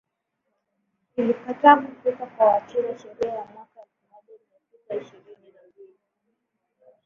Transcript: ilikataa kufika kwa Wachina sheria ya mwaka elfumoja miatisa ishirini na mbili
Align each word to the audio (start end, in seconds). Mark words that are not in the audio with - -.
ilikataa 1.17 1.75
kufika 1.81 2.25
kwa 2.25 2.45
Wachina 2.45 2.97
sheria 2.97 3.31
ya 3.33 3.45
mwaka 3.45 3.79
elfumoja 3.79 4.39
miatisa 4.47 4.95
ishirini 4.95 5.51
na 5.55 5.61
mbili 5.73 5.97